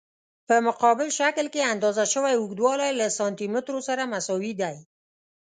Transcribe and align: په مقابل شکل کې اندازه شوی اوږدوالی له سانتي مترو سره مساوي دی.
په 0.47 0.55
مقابل 0.67 1.07
شکل 1.19 1.45
کې 1.53 1.69
اندازه 1.73 2.03
شوی 2.13 2.33
اوږدوالی 2.37 2.91
له 2.99 3.07
سانتي 3.17 3.47
مترو 3.53 3.79
سره 3.87 4.03
مساوي 4.13 4.53
دی. 4.61 4.75